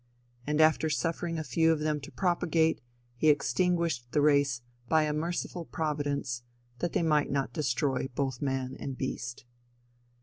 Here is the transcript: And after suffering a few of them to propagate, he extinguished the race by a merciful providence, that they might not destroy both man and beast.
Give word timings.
And 0.47 0.59
after 0.59 0.89
suffering 0.89 1.37
a 1.37 1.43
few 1.43 1.71
of 1.71 1.79
them 1.81 2.01
to 2.01 2.11
propagate, 2.11 2.81
he 3.17 3.29
extinguished 3.29 4.11
the 4.13 4.21
race 4.21 4.63
by 4.87 5.03
a 5.03 5.13
merciful 5.13 5.63
providence, 5.65 6.41
that 6.79 6.93
they 6.93 7.03
might 7.03 7.29
not 7.29 7.53
destroy 7.53 8.07
both 8.15 8.41
man 8.41 8.75
and 8.79 8.97
beast. 8.97 9.45